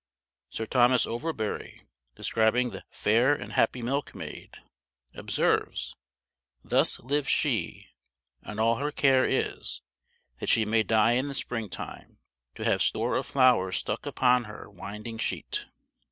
[0.49, 1.83] Sir Thomas Overbury,
[2.15, 4.57] describing the "faire and happy milkmaid,"
[5.13, 5.95] observes,
[6.63, 7.89] "thus lives she,
[8.41, 9.83] and all her care is,
[10.39, 12.17] that she may die in the spring time,
[12.55, 15.67] to have store of flowers stucke upon her winding sheet."